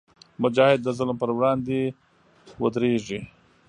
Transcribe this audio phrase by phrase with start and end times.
[0.41, 1.79] مجاهد د ظلم پر وړاندې
[2.61, 3.19] ودریږي.